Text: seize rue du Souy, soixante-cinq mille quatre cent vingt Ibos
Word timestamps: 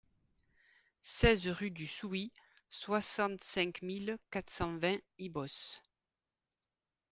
seize 1.03 1.45
rue 1.47 1.69
du 1.69 1.85
Souy, 1.85 2.31
soixante-cinq 2.69 3.83
mille 3.83 4.17
quatre 4.31 4.49
cent 4.49 4.75
vingt 4.79 4.97
Ibos 5.19 5.83